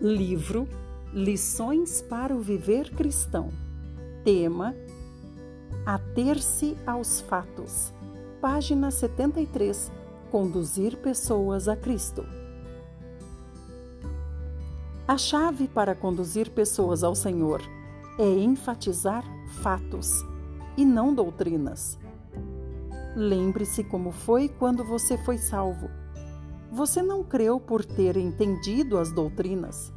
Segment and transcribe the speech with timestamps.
[0.00, 0.66] Livro
[1.12, 3.50] Lições para o Viver Cristão.
[4.24, 4.74] Tema:
[5.84, 7.92] Ater-se aos fatos.
[8.40, 9.92] Página 73.
[10.30, 12.24] Conduzir pessoas a Cristo.
[15.06, 17.60] A chave para conduzir pessoas ao Senhor
[18.18, 19.22] é enfatizar
[19.60, 20.24] fatos
[20.78, 21.98] e não doutrinas.
[23.14, 25.90] Lembre-se como foi quando você foi salvo.
[26.72, 29.92] Você não creu por ter entendido as doutrinas.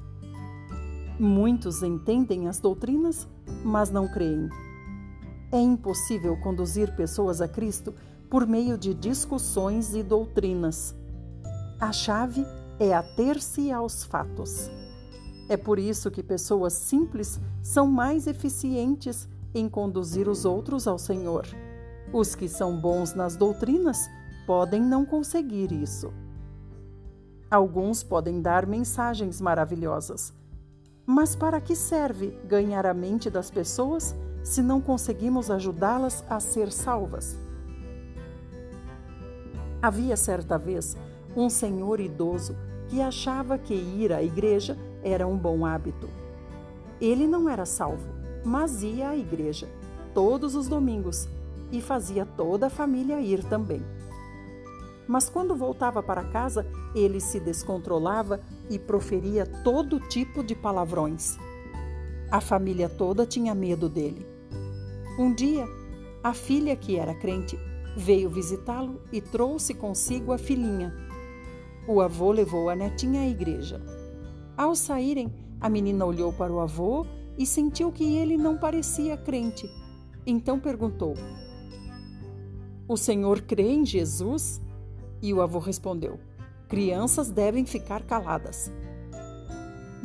[1.20, 3.28] Muitos entendem as doutrinas,
[3.64, 4.50] mas não creem.
[5.52, 7.94] É impossível conduzir pessoas a Cristo
[8.28, 10.96] por meio de discussões e doutrinas.
[11.80, 12.44] A chave
[12.80, 14.72] é ater-se aos fatos.
[15.48, 21.46] É por isso que pessoas simples são mais eficientes em conduzir os outros ao Senhor.
[22.12, 24.10] Os que são bons nas doutrinas
[24.48, 26.12] podem não conseguir isso.
[27.54, 30.34] Alguns podem dar mensagens maravilhosas.
[31.06, 36.72] Mas para que serve ganhar a mente das pessoas se não conseguimos ajudá-las a ser
[36.72, 37.38] salvas?
[39.80, 40.98] Havia certa vez
[41.38, 42.56] um senhor idoso
[42.88, 46.10] que achava que ir à igreja era um bom hábito.
[47.00, 48.10] Ele não era salvo,
[48.44, 49.70] mas ia à igreja
[50.12, 51.30] todos os domingos
[51.72, 53.84] e fazia toda a família ir também.
[55.08, 56.66] Mas quando voltava para casa,
[56.96, 61.38] ele se descontrolava e proferia todo tipo de palavrões.
[62.32, 64.26] A família toda tinha medo dele.
[65.20, 65.68] Um dia,
[66.24, 67.60] a filha, que era crente,
[67.96, 70.94] veio visitá-lo e trouxe consigo a filhinha.
[71.88, 73.82] O avô levou a netinha à igreja.
[74.58, 77.06] Ao saírem, a menina olhou para o avô
[77.38, 79.70] e sentiu que ele não parecia crente.
[80.26, 81.14] Então perguntou:
[82.88, 84.62] O senhor crê em Jesus?
[85.24, 86.20] E o avô respondeu:
[86.68, 88.70] Crianças devem ficar caladas.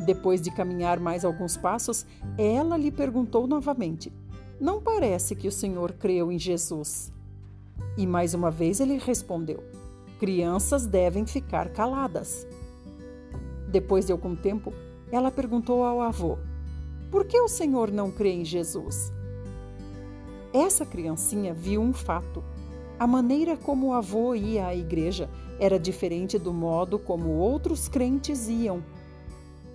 [0.05, 2.05] Depois de caminhar mais alguns passos,
[2.37, 4.13] ela lhe perguntou novamente:
[4.61, 7.11] Não parece que o senhor creu em Jesus?
[7.97, 9.61] E mais uma vez ele respondeu:
[10.19, 12.47] Crianças devem ficar caladas.
[13.69, 14.71] Depois de algum tempo,
[15.11, 16.37] ela perguntou ao avô:
[17.11, 19.11] Por que o senhor não crê em Jesus?
[20.53, 22.41] Essa criancinha viu um fato
[22.99, 28.49] a maneira como o avô ia à igreja era diferente do modo como outros crentes
[28.49, 28.83] iam.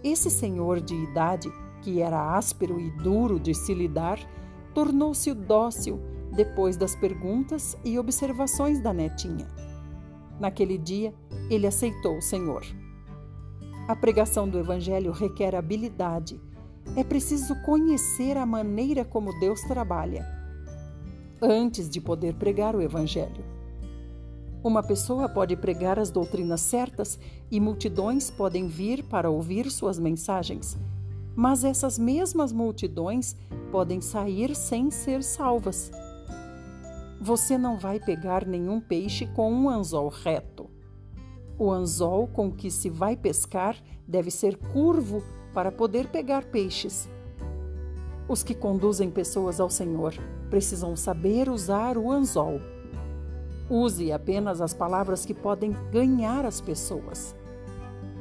[0.02, 4.18] Esse senhor de idade, que era áspero e duro de se lidar,
[4.74, 5.98] tornou-se dócil
[6.36, 9.48] depois das perguntas e observações da netinha.
[10.38, 11.14] Naquele dia,
[11.48, 12.62] ele aceitou o Senhor.
[13.88, 16.38] A pregação do Evangelho requer habilidade.
[16.96, 20.43] É preciso conhecer a maneira como Deus trabalha
[21.40, 23.44] antes de poder pregar o Evangelho.
[24.62, 27.18] Uma pessoa pode pregar as doutrinas certas
[27.50, 30.78] e multidões podem vir para ouvir suas mensagens,
[31.36, 33.36] mas essas mesmas multidões
[33.70, 35.90] podem sair sem ser salvas.
[37.20, 40.70] Você não vai pegar nenhum peixe com um anzol reto.
[41.58, 43.76] O anzol com que se vai pescar
[44.08, 45.22] deve ser curvo
[45.52, 47.08] para poder pegar peixes.
[48.28, 50.14] Os que conduzem pessoas ao Senhor
[50.48, 52.60] precisam saber usar o anzol.
[53.68, 57.34] Use apenas as palavras que podem ganhar as pessoas.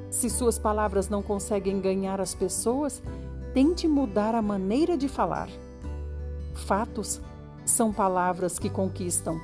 [0.09, 3.02] Se suas palavras não conseguem ganhar as pessoas,
[3.53, 5.50] tente mudar a maneira de falar.
[6.53, 7.22] Fatos
[7.66, 9.40] são palavras que conquistam,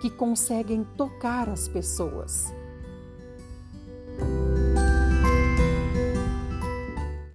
[0.00, 2.52] que conseguem tocar as pessoas.